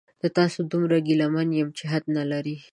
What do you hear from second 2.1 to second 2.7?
نلري